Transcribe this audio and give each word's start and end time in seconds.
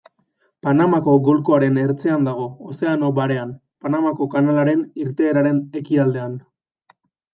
Panamako 0.67 1.11
golkoaren 1.27 1.77
ertzean 1.81 2.25
dago, 2.29 2.47
Ozeano 2.73 3.11
Barean, 3.19 3.53
Panamako 3.85 4.29
kanalaren 4.37 4.83
irteeraren 5.05 5.61
ekialdean. 5.83 6.35